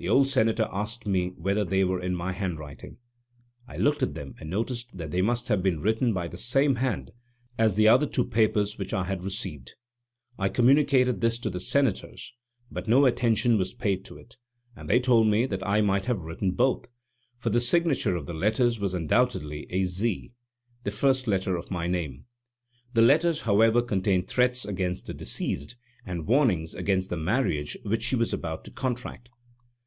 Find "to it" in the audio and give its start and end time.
14.04-14.36